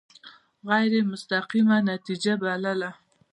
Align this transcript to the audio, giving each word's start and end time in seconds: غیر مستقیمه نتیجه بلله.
غیر 0.69 0.93
مستقیمه 1.11 1.77
نتیجه 1.91 2.33
بلله. 2.41 2.91